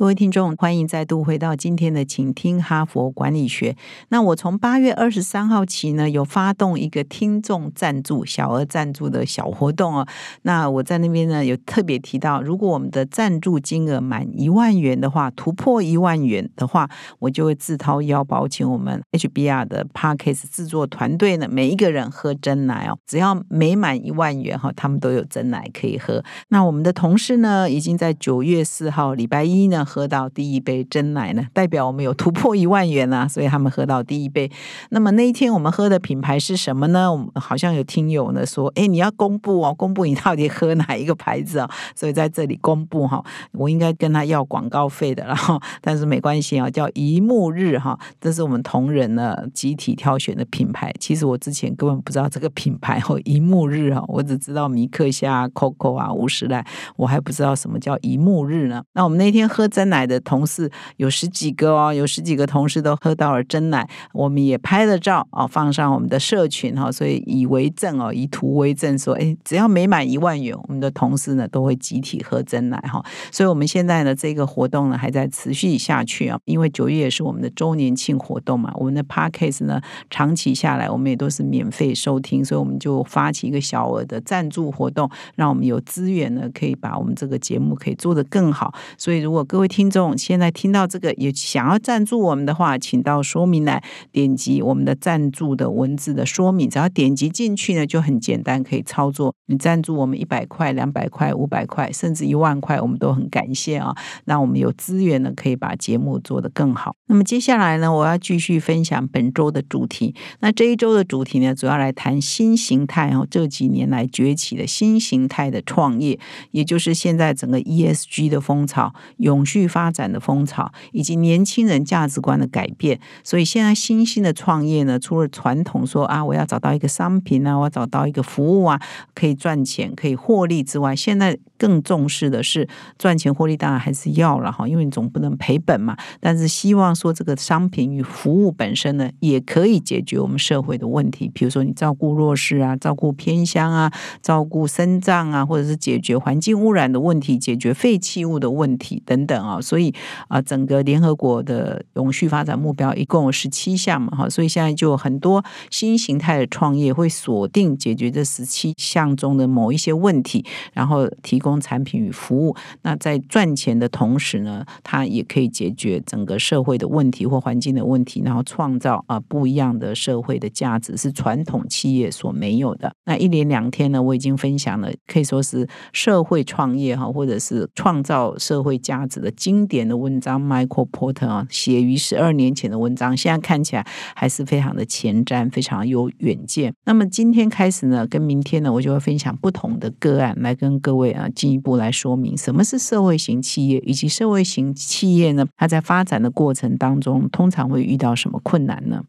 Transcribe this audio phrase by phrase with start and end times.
[0.00, 3.76] 各位听众，欢迎再度回到今天的，请听哈佛管理学。
[4.08, 10.08] 那我从八月二十三号起呢，有发动一个听众赞助、小额赞助的小活动哦。
[10.40, 16.88] 那我在那边呢，有特别提到，如果我们的赞助金额满一万元的话，突破一万元的话，
[17.18, 22.96] 我就会自掏腰包请我们 HBR 的 Parkes 制作团队呢，每一个人喝真奶哦。
[23.06, 26.24] 只要每满一万元哈，他们都有真奶可以喝。
[26.48, 29.86] 那我们的同事呢，已经在九月四号礼拜一呢。
[29.90, 34.48] 喝到第一杯真奶呢，代表我们有突破一万元啊， 所以他们喝到第一杯。
[34.90, 37.10] 那么那一天我们喝的品牌是什么呢？
[37.10, 41.68] 我们好像有听友呢说，哎，你要公布哦，公布你到底喝哪一个牌子啊？
[41.96, 50.92] 所以在这里公布哈，我应该跟他要广告费的，然 后但是没关系啊，叫一木日哈，这是我们同仁呢集体挑选的品牌。
[51.00, 56.64] 其实我之前根本不知道这个品牌哦，一木日啊，我只知道米克夏、Coco 啊、五十来，
[56.96, 58.84] 我还不知道什么叫一木日呢。
[58.92, 59.68] 那我们那天喝。
[59.80, 73.02] 真奶的同事有十几个哦，有十几个同事都喝到了真奶，我们也拍了照啊，放上我们的社群哈，所以以为证哦，以图为证，说哎，只要每满一万元，我们的同事呢都会集体喝真奶哈。
[73.32, 88.74] 所以我们现在呢这个活动呢还在持续下去啊，因为九月也是我们的周年庆活动嘛，我们的 Parkcase 呢长期下来我们也都是免费收听，所以我们就发起一个小额的赞助活动，让我们有资源呢可以把我们这个节目可以做得更好。
[88.98, 99.34] 所以如果各各位听众现在听到这个也想要赞助我们的话，请到说明来点击我们的赞助的文字的说明，只要点击进去呢，就很简单可以操作。
[99.48, 103.94] 你赞助我们一百块、两百块、五百块，甚至一万块，我们都很感谢啊！
[104.24, 106.94] 让我们有资源呢，可以把节目做得更好。
[107.08, 110.14] 那么接下来呢，我要继续分享本周的主题。
[110.38, 116.18] 那这一周的主题呢，主要来谈新形态哦，这几年来崛起的新形态的创业，
[116.52, 119.70] 也就是现在整个 ESG 的风潮，永续。
[119.70, 128.80] 发展的风潮，以及年轻人价值观的改变，所以现在新兴的创业呢，除了传统说啊，我要找到一个商品啊，我要找到一个服务啊，
[129.14, 132.68] 可以赚钱、可以获利之外，现在更重视的是
[132.98, 135.96] 赚钱获利，当然还是要了哈，因为你总不能赔本嘛。
[136.18, 149.60] 但是希望说这个商品与服务本身呢，也可以解决我们社会的问题，比如说你照顾弱势啊，照顾偏乡啊，照顾生障啊，或者是解决环境污染的问题，解决废弃物的问题等等啊。
[149.60, 149.94] 所以
[150.28, 162.54] 啊，整个联合国的永续发展目标一共有十七项嘛，哈，所以现在就很多新形态的创业会锁定解决这十七项中的某一些问题，然后提供产品与服务。
[162.82, 172.92] 那在赚钱的同时呢，它也可以解决整个社会的问题或环境的问题，然后创造啊不一样的社会的价值，是传统企业所没有的。
[173.04, 179.29] 那一连两天呢，我已经分享了，可以说是社会创业哈，或者是创造社会价值的。
[179.30, 186.72] 经典的文章，Michael Porter 啊，写于十二年前的文章，现在看起来还是非常的前瞻，非常有远见。
[186.84, 199.02] 那么今天开始呢，跟明天呢，我就会分享不同的个案，来跟各位啊进一步来说明什么是社会型企业，以及社会型企业呢，它在发展的过程当中，通常会遇到什么困难呢？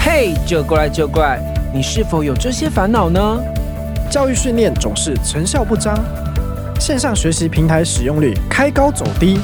[0.00, 1.40] 嘿，就过来就过来，
[1.74, 3.40] 你是否有这些烦恼呢？
[4.10, 5.94] 教育训练总是成效不彰，
[6.78, 9.38] 线上学习平台使用率开高走低。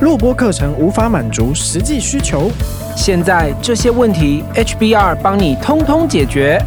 [0.00, 2.50] 录播课程无法满足实际需求，
[2.96, 6.60] 现在这些问题 HBR 帮你通通解决。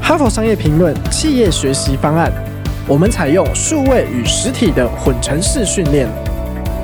[0.00, 2.32] 哈佛商业评论企业学习方案，
[2.86, 6.08] 我们采用数位与实体的混成式训练，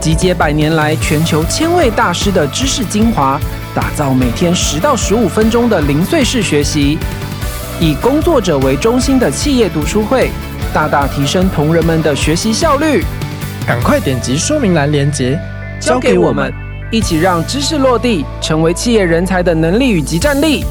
[0.00, 3.40] 集结百年来全球千位大师的知识精华，
[3.74, 6.98] 打造每天十到十五分钟的零碎式学习，
[7.80, 10.30] 以工作者为中心的企业读书会，
[10.74, 13.04] 大大提升同仁们的学习效率。
[13.64, 15.38] 赶快点击说明栏链接。
[15.81, 16.52] 交给我们，
[16.90, 20.64] 一起让知识落地，成为企业人才的能力与集战力。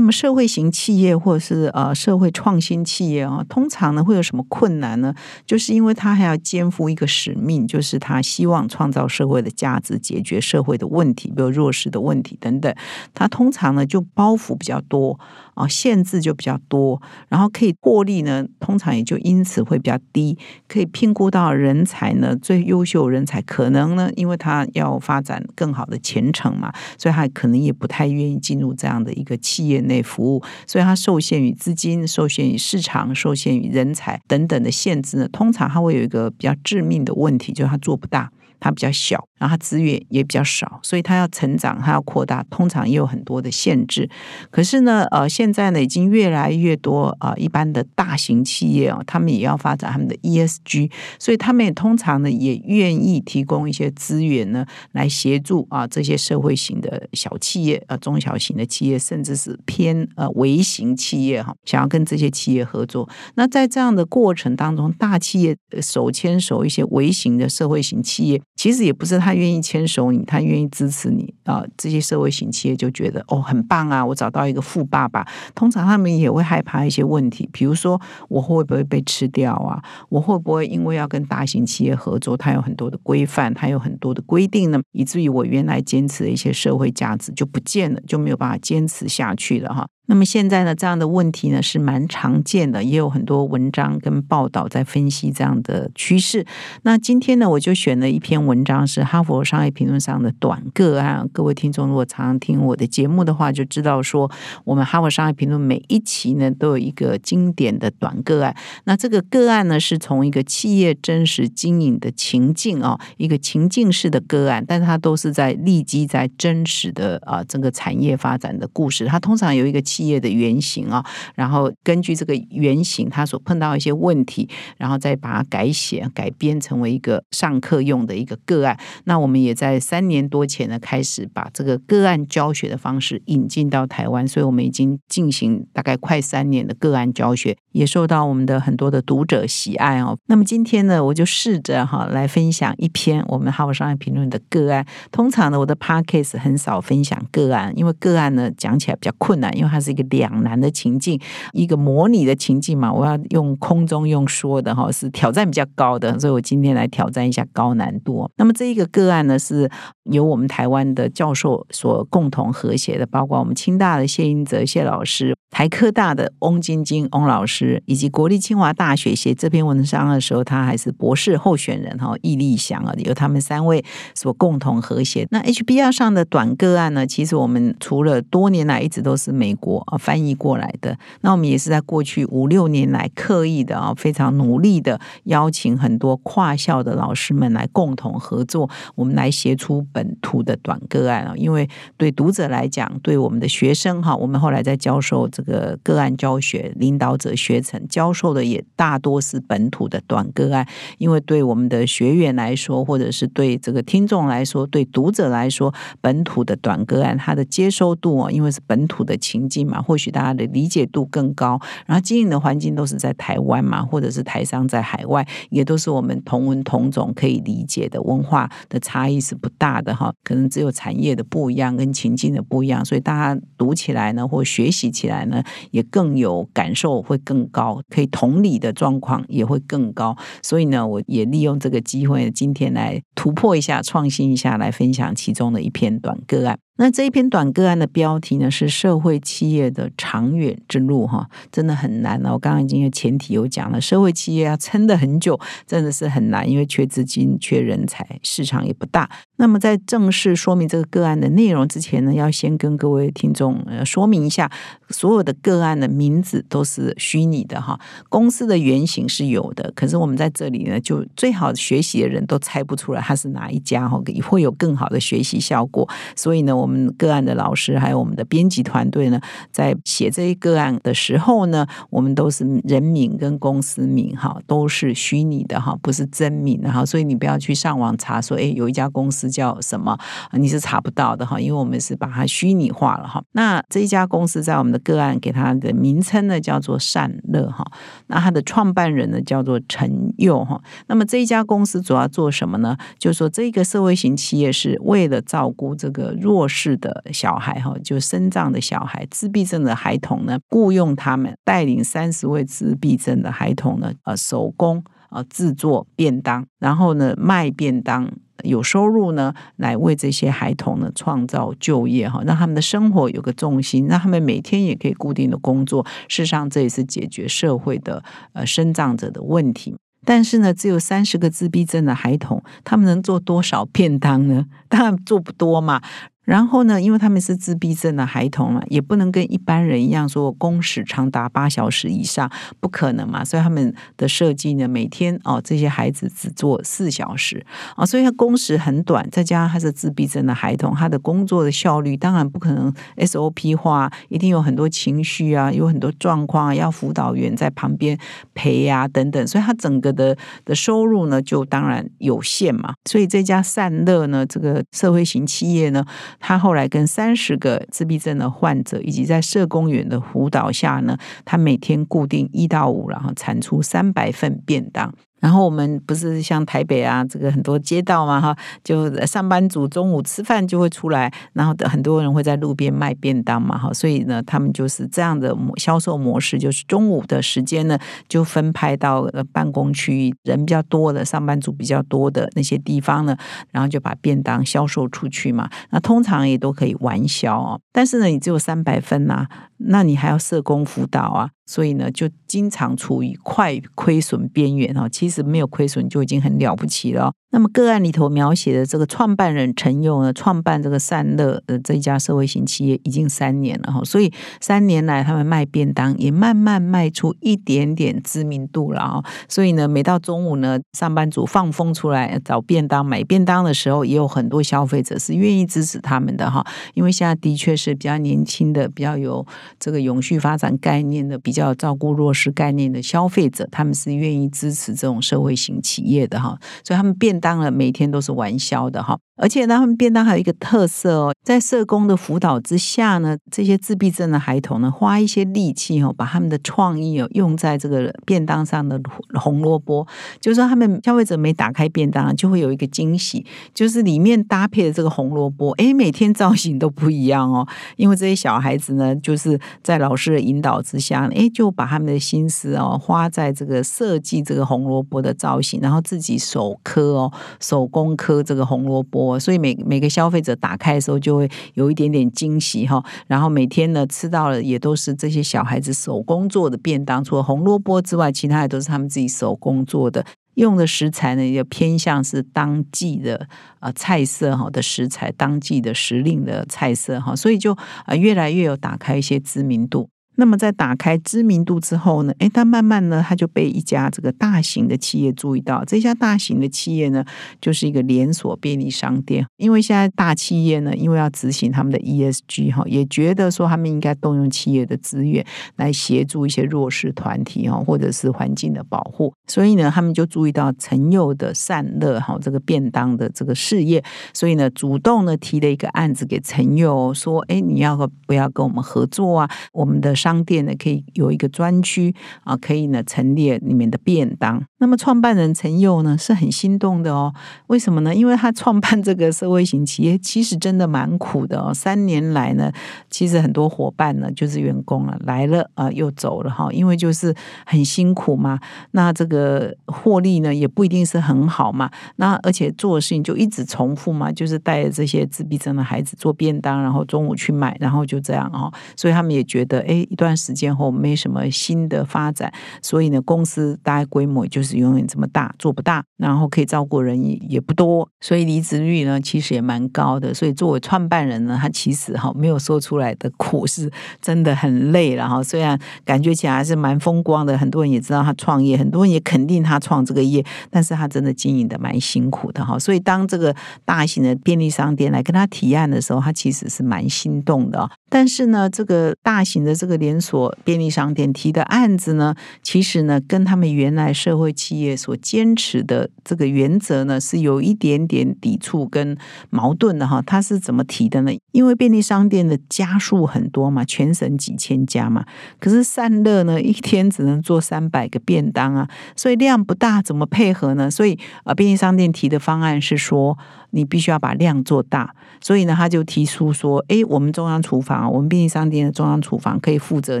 [0.00, 5.14] 那么社会型企业或者是呃社会创新企业啊，通常呢会有什么困难呢？
[5.44, 12.74] 就是因为他还要肩负一个使命，就是他希望创造社会的价值，解决社会的问题，比如弱势的问题等等。
[13.12, 15.20] 他通常呢就包袱比较多
[15.54, 20.38] 啊，限制就比较多，然后可以获利呢，通常也就因此会比较低。
[20.68, 29.80] 可以评估到人才呢，最优秀人才可能呢，因为他要发展更好的前程嘛，所以他可能也不太愿意进入这样的一个企业。
[29.80, 38.30] 内服务，所以它受限于资金、受限于市场、受限于人才等等的限制呢，通常它会有一个比较致命的问题，就是它做不大。
[38.60, 44.08] 它比较小，然后它资源也比较少，所以它要成长，它要扩大，通常也有很多的限制。
[44.50, 63.08] 可是呢，呃，现在呢，已经越来越多啊，一般的大型企业哦，他们也要发展他们的 ESG，所以他们也通常呢，也愿意提供一些资源呢，来协助啊这些社会型的小企业、呃中小型的企业，甚至是偏呃微型企业哈，想要跟这些企业合作。
[63.36, 68.40] 那在这样的过程当中，大企业手牵手一些微型的社会型企业。
[68.60, 71.64] 其实也不是他愿意牵手你，他愿意支持你啊。
[71.78, 75.26] 这些社会型企业就觉得哦很棒啊，我找到一个富爸爸。
[75.54, 77.98] 通常他们也会害怕一些问题，比如说
[78.28, 79.82] 我会不会被吃掉啊？
[80.10, 84.78] 我会不会因为要跟大型企业合作，它有很多的规范，它有很多的规定呢？
[84.92, 89.88] 以至于我原来坚持的一些社会价值就不见了，就没有办法坚持下去了哈。
[90.10, 96.44] 那么现在呢，这样的问题呢是蛮常见的，也有很多文章跟报道在分析这样的趋势。
[96.82, 101.28] 那今天呢，我就选了一篇文章，是哈佛商业评论上的短个案。
[101.32, 104.28] 各位听众如果常常听我的节目的话，就知道说，
[104.64, 108.52] 我们哈佛商业评论每一期呢都有一个经典的短个案。
[108.86, 119.06] 那这个个案呢，是从一个企业真实经营的情境啊，一个情境式的个案，但是它都是在立基在真实的啊整个产业发展的故事。
[119.06, 121.04] 它通常有一个企企业的原型啊，
[121.34, 124.48] 然后根据这个原型，他所碰到一些问题，
[124.78, 128.78] 然后再把它改写、改编成为一个上课用的一个个案。
[129.04, 140.16] 那我们也在三年多前呢，开始把这个个案教学的方式引进到台湾，所以我们已经进行大概快三年的个案教学，也受到我们的很多的读者喜爱哦。
[140.28, 144.86] 那么今天呢，我就试着哈来分享一篇我们哈佛商业评论的个案。
[145.12, 149.89] 通常呢，我的 podcast 很少分享个案，因为个案呢讲起来比较困难，因为它是。
[149.90, 151.20] 一个两难的情境，
[151.52, 158.30] 一个模拟的情境嘛，我要用空中用说的哈，是挑战比较高的，所以我今天来挑战一下高难度。
[158.36, 159.70] 那么这一个个案呢，是
[160.04, 165.34] 由我们台湾的教授所共同和谐的，包括我们清大的谢英哲谢老师。
[165.50, 175.26] 台科大的翁晶晶翁老师，以及国立清华大学写这篇文章的时候，他还是博士候选人哈，易立祥啊，由他们三位所共同合写。
[175.30, 191.34] 那 HBR 上的短个案呢，其实我们除了多年来一直都是美国啊翻译过来的，那我们也是在过去五六年来刻意的啊，非常努力的邀请很多跨校的老师们来共同合作，我们来写出本土的短个案啊。
[191.36, 195.28] 因为对读者来讲，对我们的学生哈，我们后来在教授。
[195.40, 200.66] 这个个案教学领导者学程教授的也大多是本土的短个案，
[200.98, 205.72] 因为对我们的学员来说，或者是对这个听众来说，对读者来说，
[206.02, 211.58] 本土的短个案它的接收度啊，因为是本土的情境嘛，或许大家的理解度更高。
[211.86, 225.20] 然后经营的环境都是在台湾嘛，或者是台商在海外，也都是我们同文同种可以理解的文化的差异是不大的哈，可能只有产业的不一样跟情境的不一样，所以大家读起来呢，或学习起来。
[225.20, 225.29] 呢，
[225.70, 230.16] 也更有感受，会更高，可以同理的状况也会更高。
[230.42, 236.58] 所以呢，我也利用这个机会，今天来突破一下，创新一下，来分享其中的一篇短个案。
[236.80, 242.32] 那这一篇短个案的标题呢是社会企业的长远之路哈，真的很难了。
[242.32, 249.10] 我刚刚已经有前提有讲了，社会企业要撑得很久，真的是很难，因为缺资金、缺人才，市场也不大。
[249.36, 254.50] 那么在正式说明这个个案的内容之前呢，要先跟各位听众呃说明一下，
[254.88, 265.86] 所有的个案的名字都是虚拟的哈，公司的原型是有的，可是我们在这里呢，就最好学习的人都猜不出来他是哪一家哈，会有更好的学习效果。
[266.16, 266.69] 所以呢，我。
[266.70, 276.86] 我们个案的老师还有我们的编辑团队呢，在写这一个案的时候呢，我们都是人名跟公司名哈，都是虚拟的哈，不是真名哈。
[276.86, 279.98] 所以你不要去上网查说，哎，有一家公司叫什么，
[280.38, 283.20] 你是查不到的哈，因为我们是把它虚拟化了哈。
[283.32, 287.66] 那这一家公司在我们的个案给它的名称呢，叫做善乐哈。
[288.06, 290.62] 那它的创办人呢，叫做陈佑哈。
[290.86, 292.76] 那么这一家公司主要做什么呢？
[292.96, 296.59] 就是说，这个社会型企业是为了照顾这个弱势。
[296.60, 308.10] 是的小孩哈，就生障的小孩，自闭症的孩童呢，雇佣他们带领三十位自闭症的孩童呢，呃，手工啊制作便当，然后呢卖便当
[308.42, 315.86] 有收入呢，来为这些孩童呢创造就业哈，让他们的生活有个重心，让他们每天也可以固定的工作。
[316.08, 319.74] 事实上，这也是解决社会的呃生障者的问题。
[320.02, 324.46] 但是呢，只有三十个自闭症的孩童，他们能做多少便当呢？
[324.68, 325.82] 当然做不多嘛。
[326.30, 333.24] 然后呢，因为他们是自闭症的孩童嘛，也不能跟一般人一样说工时长达八小时以上，不可能嘛。
[333.24, 337.44] 所以他们的设计呢，每天哦，这些孩子只做四小时
[337.74, 339.04] 啊，所以他工时很短。
[339.10, 347.98] 再加上他是自闭症的孩童，他的工作的效率当然不可能 SOP 化，一定有很多情绪啊，有很多状况要辅导员在旁边
[348.34, 352.74] 陪呀等等，所以他整个的的收入呢，就当然有限嘛。
[352.88, 355.84] 所以这家善乐呢，这个社会型企业呢。
[356.20, 364.94] 他后来跟三十个自闭症的患者，以及在社工员的辅导下呢，他每天固定一到五，然后产出三百份便当。
[365.20, 383.16] 然后我们不是像台北啊，这个很多街道嘛，哈，就上班族中午吃饭就会出来，然后很多人会在路边卖便当嘛，哈，所以呢，他们就是这样的销售模式，就是中午的时间呢，就分派到办公区域人比较多的上班族比较多的那些地方呢，
[383.52, 385.48] 然后就把便当销售出去嘛。
[385.70, 389.26] 那通常也都可以完销哦，但是呢，你只有三百分呐，
[389.66, 391.30] 那你还要社工辅导啊。
[391.46, 394.88] 所以呢，就经常处于快亏损边缘哦。
[394.88, 397.12] 其实没有亏损就已经很了不起了。
[397.30, 409.04] 那么个案里头描写的这个创办人陈勇呢，创办这个善乐的这家社会型企业已经三年了哈，所以三年来他们卖便当也慢慢卖出一点点知名度了哈。
[409.28, 416.44] 所以呢，每到中午呢，上班族放风出来找便当买便当的时候，也有很多消费者是愿意支持他们的哈。
[416.74, 419.24] 因为现在的确是比较年轻的、比较有
[419.60, 426.36] 这个永续发展概念的、比较照顾弱势概念的消费者，他们是愿意支持这种社会型企业的哈。
[426.64, 428.98] 所以他们便当然，每天都是玩笑的哈。
[429.20, 438.80] 而且呢，他们便当还有一个特色哦，在社工的辅导之下呢，这些自闭症的孩童呢，花一些力气哦，把他们的创意哦用在这个便当上的
[439.14, 439.86] 红萝卜，
[440.20, 447.46] 就是说他们消费者没打开便当，就会有一个惊喜，就是里面搭配的这个红萝卜，哎，每天造型都不一样哦。
[447.76, 459.09] 因为这些小孩子呢，就是在老师的引导之下，哎，就把他们的心思哦花在这个设计这个红萝卜的造型，然后自己手刻哦，手工刻这个红萝卜。
[459.18, 473.28] 所以每每个消费者打开的时候就会有一点点惊喜哈，然后每天呢吃到了也都是这些小孩子手工做的便当，除了红萝卜之外，其他的都是他们自己手工做的，用的食材呢也偏向是当季的
[473.60, 479.88] 呃菜色哈的食材，当季的时令的菜色哈，所以就呃越来越有打开一些知名度。
[480.20, 485.64] 那么在打开知名度之后呢，诶，他慢慢呢，他就被一家这个大型的企业注意到。
[485.64, 487.02] 这家大型的企业呢，
[487.40, 489.26] 就是一个连锁便利商店。
[489.38, 495.24] 因为现在大企业呢，因为要执行他们的 ESG 哈，也觉得说他们应该动用企业的资源
[495.56, 499.14] 来协助一些弱势团体哈，或者是环境的保护。
[499.26, 509.30] 所以呢，他们就注意到陈佑的善乐哈这个便当的这个事业，所以呢，主动呢提了一个案子给陈佑，说：“哎，你要不要跟我们合作啊？
[509.52, 511.94] 我们的商商店呢，可以有一个专区
[512.24, 514.42] 啊，可以呢陈列里面的便当。
[514.58, 517.14] 那么创办人陈佑呢是很心动的哦。
[517.46, 517.94] 为什么呢？
[517.94, 521.54] 因为他创办这个社会型企业，其实真的蛮苦的哦。
[521.54, 522.52] 三年来呢，
[522.90, 526.52] 其实很多伙伴呢，就是员工了来了啊，又走了哈。
[526.52, 527.14] 因为就是
[527.46, 528.38] 很辛苦嘛。
[528.72, 531.70] 那这个获利呢，也不一定是很好嘛。
[531.96, 538.52] 那而且做的事情就一直重复嘛，就是带着这些自闭症的孩子做便当，然后中午去买，然后就这样哦。
[538.76, 539.86] 所以他们也觉得，哎。
[539.90, 542.32] 一段时间后没什么新的发展，
[542.62, 550.14] 所以呢，公司大概规模就是永远这么大，做不大，然后可以照顾人也也不多，所以离职率呢其实也蛮高的。
[550.14, 555.20] 所以作为创办人呢，他其实哈没有说出来的苦是真的很累了哈。
[555.30, 562.56] 虽然感觉起来还是蛮风光的，很多人也知道他创业，很多人也肯定他创这个业，但是他真的经营的蛮辛苦的哈。
[562.56, 567.68] 所以当这个大型的便利商店来跟他提案的时候，他其实是蛮心动的。
[567.88, 578.96] 但是呢，这个大型的这个连锁便利商店提的案子呢，其实呢，跟他们原来社会企业所坚持的这个原则呢，是有一点点抵触跟
[579.30, 580.00] 矛盾的哈。
[580.02, 581.10] 他是怎么提的呢？
[581.32, 585.04] 因为便利商店的家数很多嘛，全省几千家嘛，
[585.40, 590.70] 可是散热呢， 一天只能做三百个便当啊，所以量不大，怎么配合呢？
[590.70, 593.18] 所以啊，便利商店提的方案是说。
[593.50, 600.00] 你必须要把量做大，所以呢，他就提出说：“哎，我们中央厨房，我们便利商店的中央厨房可以负责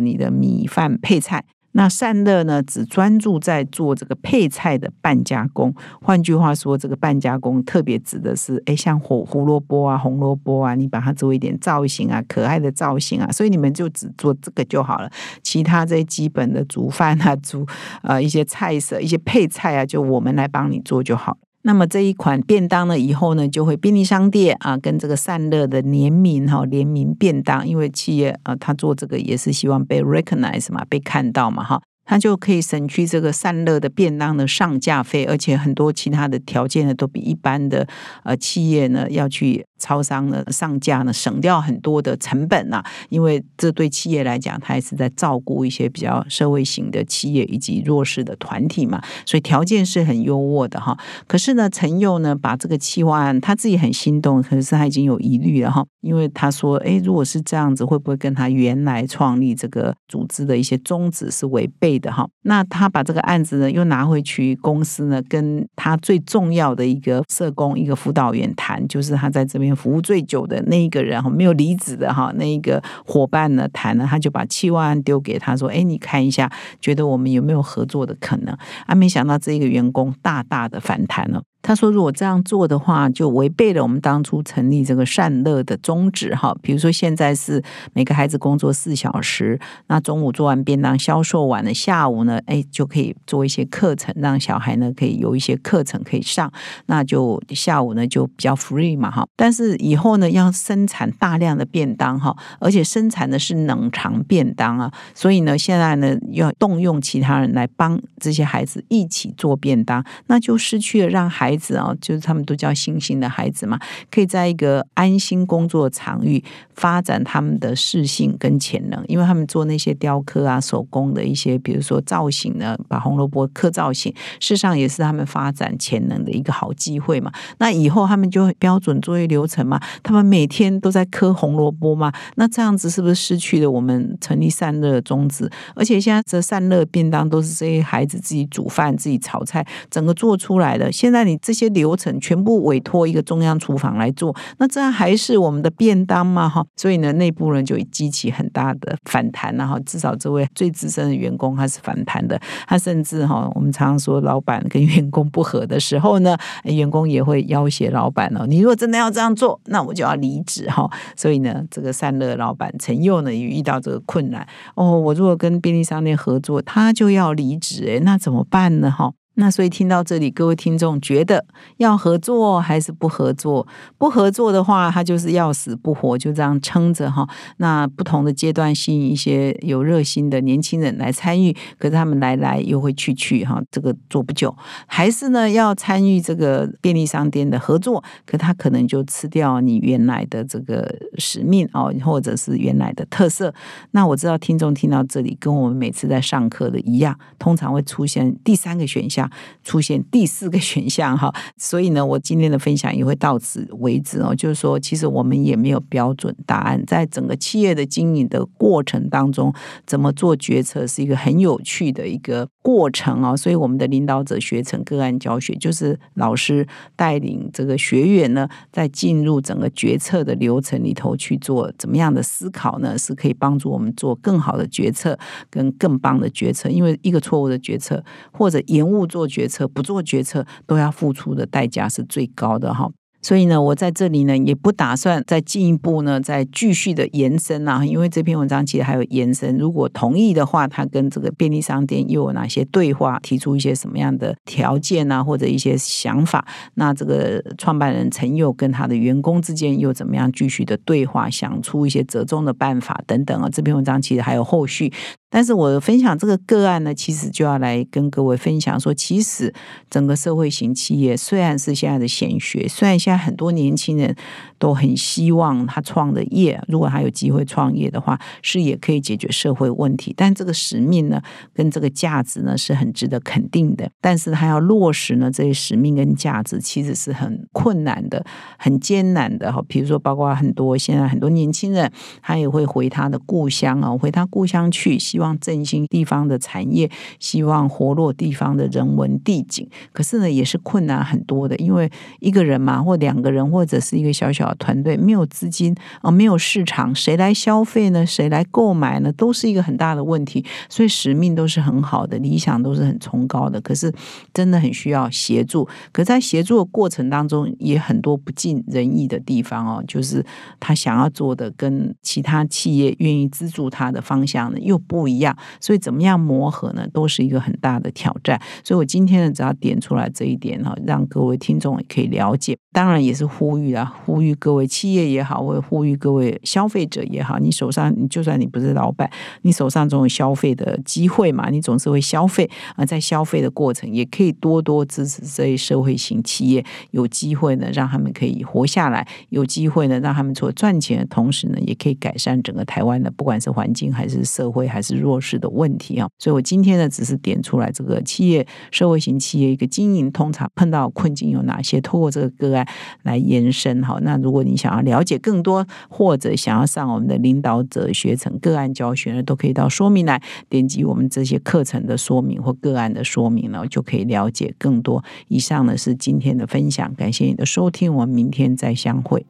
[0.00, 1.44] 你的米饭配菜。
[1.72, 5.72] 那善乐呢，只专注在做这个配菜的半加工。
[6.02, 15.08] 换句话说，这个半加工特别指的是，哎，像胡胡萝卜啊、红萝卜啊，你把它做一点造型啊、可爱的造型啊，所以你们就只做这个就好了。
[15.44, 17.64] 其他这些基本的煮饭啊、煮
[18.02, 31.82] 呃一些菜色、一些配菜啊，就我们来帮你做就好了。”那么这一款便当呢，以后呢就会便利商店啊，跟这个散热的联名哈，联名便当，因为企业啊，他做这个也是希望被 recognize 嘛，被看到嘛哈。
[32.06, 37.86] 他就可以省去这个散热的便当的上架费，而且很多其他的条件呢，都比一般的
[38.24, 42.82] 呃企业呢要去超商呢上架呢省掉很多的成本呐。
[43.08, 50.98] 因为这对企业来讲，它也是在照顾一些比较社会型的企业以及弱势的团体嘛，所以条件是很优渥的哈。
[51.26, 62.00] 可是呢，陈佑呢把这个企划案他自己很心动，可是他已经有疑虑了哈，因为他说，哎，如果是这样子，会不会跟他原来创立这个组织的一些宗旨是违背？
[62.00, 76.50] 的哈，那他把这个案子呢，又拿回去公司呢，跟他最重要的一个社工、一个辅导员谈，就是他在这边服务最久的那一个人哈，没有离职的哈，那一个伙伴呢谈了，他就把七万丢给他说：“哎，你看一下，
[76.80, 81.42] 觉得我们有没有合作的可能？”啊，没想到这个员工大大的反弹了。
[81.62, 86.34] 他说：“如果这样做的话，就违背了我们当初成立这个善乐的宗旨。
[86.34, 87.62] 哈，比如说现在是
[87.92, 96.50] 每个孩子工作四小时，那中午做完便当销售完了，下午呢，哎，就可以做一些课程，让小孩呢可以有一些课程可以上。
[96.86, 99.26] 那就下午呢就比较 free 嘛，哈。
[99.36, 113.76] 但是以后呢要生产大量的便当，哈，而且生产的是冷藏便当啊，所以呢现在呢要动用其他人来帮这些孩子一起做便当，那就失去了让孩。”孩子啊，就是他们都叫星星的孩子嘛，
[114.08, 116.42] 可以在一个安心工作场域
[116.74, 127.32] 发展他们的视性跟潜能，因为他们做那些雕刻啊、手工的一些，比如说造型呢，把红萝卜刻造型，事实上也是他们发展潜能的一个好机会嘛。
[127.58, 135.50] 那以后他们就标准作业流程嘛，他们每天都在刻红萝卜嘛，那这样子是不是失去了我们成立善乐的宗旨？
[135.74, 140.92] 而且现在这善热便当都是这些孩子自己煮饭、自己炒菜，整个做出来的。
[140.92, 141.39] 现在你。
[141.40, 146.48] 这些流程全部委托一个中央厨房来做，那这样还是我们的便当吗？
[146.48, 160.90] 哈，所以呢，内部人就激起很大的反弹然后至少这位最资深的员工他是反弹的，他甚至哈，我们常常说老板跟员工不和的时候呢，员工也会要挟老板哦，你如果真的要这样做，那我就要离职哈。
[161.16, 168.90] 所以呢，这个善乐老板陈佑呢也遇到这个困难哦，我如果跟便利商店合作，他就要离职，哎，那怎么办呢？
[168.90, 169.12] 哈。
[169.34, 171.46] 那所以听到这里，各位听众觉得
[171.78, 173.66] 要合作还是不合作？
[173.96, 177.26] 不合作的话，他就是要死不活，就这样撑着哈。
[177.56, 184.54] 那不同的阶段吸引一些有热心的年轻人来参与，可是他们来来又会去去哈，这个做不久。
[184.86, 193.54] 还是呢，要参与这个便利商店的合作，可他可能就吃掉你原来的这个使命哦，或者是原来的特色。
[193.92, 199.19] 那我知道听众听到这里，跟我们每次在上课的一样，通常会出现第三个选项。
[199.64, 204.32] 出现第四个选项哈，所以呢，我今天的分享也会到此为止哦。
[204.32, 209.52] 就是说，其实我们也没有标准答案，在整个企业的经营的过程当中，
[209.84, 213.36] 怎么做决策是一个很有趣的一个过程哦。
[213.36, 222.96] 所以，我们的领导者学成个案教学，就是老师带领这个学员呢，在进入整个决策的流程里头去做怎么样的思考呢？
[222.96, 225.18] 是可以帮助我们做更好的决策
[225.50, 226.68] 跟更棒的决策。
[226.70, 229.09] 因为一个错误的决策或者延误。
[229.10, 232.90] 做决策不做决策都要付出的代价是最高的哈。
[233.22, 239.58] 所以呢，我在这里呢也不打算再进一步呢再继续的延伸啊，因为这篇文章其实还有延伸。
[239.58, 246.46] 如果同意的话，他跟这个便利商店又有哪些对话，提出一些什么样的条件啊，或者一些想法？
[246.74, 253.48] 那这个创办人陈佑跟他的员工之间又怎么样继续的对话，想出一些折中的办法等等啊？
[253.52, 254.92] 这篇文章其实还有后续。
[255.32, 259.54] 但是我分享这个个案呢，其实就要来跟各位分享说，其实
[259.88, 264.14] 整个社会型企业虽然是现在的显学，虽然现现在很多年轻人
[264.60, 270.14] 都很希望他创的业，如果他有机会创业的话，是也可以解决社会问题。
[270.16, 271.20] 但这个使命呢，
[271.52, 273.90] 跟这个价值呢，是很值得肯定的。
[274.00, 278.24] 但是他要落实呢，这些使命跟价值，其实是很困难的、
[278.58, 279.50] 很艰难的。
[279.50, 281.90] 哈，比如说，包括很多现在很多年轻人，
[282.22, 284.98] 他也会回他的故乡啊，回他故乡去。
[285.00, 289.66] 希望振兴地方的产业，希望活络地方的人文地景。
[289.92, 298.04] 可是呢，也是困难很多的，因为一个人嘛，或两个人，或者是一个小小团队，没有资金啊，没有市场，谁来消费呢？
[298.04, 299.12] 谁来购买呢？
[299.12, 300.44] 都是一个很大的问题。
[300.68, 303.92] 所以使命都是很好的，理想都是很崇高的，可是
[304.32, 305.68] 真的很需要协助。
[305.92, 310.24] 可在协助的过程当中，也很多不尽人意的地方哦，就是
[310.58, 318.40] 他想要做的跟其他企业愿意资助他的方向呢又不一样，所以怎么样磨合呢，都是一个很大的挑战。
[318.64, 322.56] 所以我今天呢，只要点出来这一点哈，让各位听众也可以了解。
[322.72, 329.08] 当然也是呼吁啊，呼吁各位企业也好，或者呼吁各位消费者也好，你手上，你就算你不是老板，
[329.42, 346.08] 你手上总有消费的机会嘛，你总是会消费啊，在消费的过程，也可以多多支持这些社会型企业，有机会呢，让他们可以活下来，有机会呢，让他们除了赚钱的同时呢，也可以改善整个台湾的不管是环境还是社会还是弱势的问题啊。
[346.18, 352.66] 所以我今天呢，只是点出来这个企业社会型企业一个经营通常碰到困境有哪些，透过这个个案。
[353.02, 365.02] 来延伸哈，那如如果你想要了解更多，或者想要上我们的领导者学程个案教学呢，都可以到说明来点击我们这些课程的说明或个案的说明呢，就可以了解更多。
[365.26, 369.26] 以上呢是今天的分享，感谢你的收听，我们明天再相会。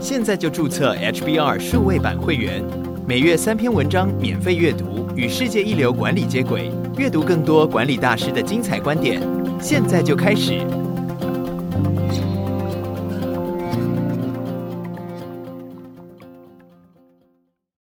[0.00, 2.62] 现在就注册 HBR 数位版会员，
[3.04, 4.84] 每月三篇文章免费阅读，
[5.16, 9.20] 与世界一流管理接轨，阅读更多管理大师的精彩观点。
[9.60, 10.64] 现在就开始。